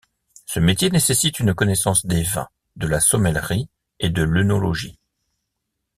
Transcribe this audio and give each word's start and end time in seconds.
Ce 0.47 0.59
métier 0.59 0.89
nécessite 0.89 1.37
une 1.37 1.53
connaissance 1.53 2.07
des 2.07 2.23
vins, 2.23 2.49
de 2.75 2.87
la 2.87 2.99
sommellerie 2.99 3.69
et 3.99 4.09
de 4.09 4.23
l'œnologie. 4.23 4.97